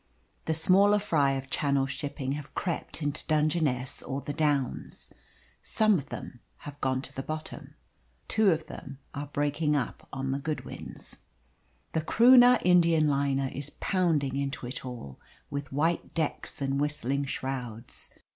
The 0.45 0.55
smaller 0.55 0.97
fry 0.97 1.33
of 1.33 1.51
Channel 1.51 1.85
shipping 1.85 2.31
have 2.31 2.55
crept 2.55 3.03
into 3.03 3.23
Dungeness 3.27 4.01
or 4.01 4.19
the 4.19 4.33
Downs. 4.33 5.13
Some 5.61 5.99
of 5.99 6.09
them 6.09 6.39
have 6.65 6.81
gone 6.81 7.03
to 7.03 7.13
the 7.13 7.21
bottom. 7.21 7.75
Two 8.27 8.49
of 8.49 8.65
them 8.65 8.97
are 9.13 9.27
breaking 9.27 9.75
up 9.75 10.07
on 10.11 10.31
the 10.31 10.39
Goodwins. 10.39 11.17
The 11.93 12.01
Croonah 12.01 12.59
Indian 12.65 13.07
liner 13.07 13.49
is 13.53 13.69
pounding 13.79 14.37
into 14.37 14.65
it 14.65 14.83
all, 14.83 15.19
with 15.51 15.71
white 15.71 16.15
decks 16.15 16.63
and 16.63 16.81
whistling 16.81 17.25
shrouds. 17.25 18.09